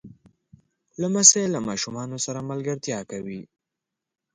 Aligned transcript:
لمسی 1.01 1.43
له 1.53 1.59
ماشومانو 1.67 2.17
سره 2.25 2.47
ملګرتیا 2.49 2.99
کوي. 3.11 3.41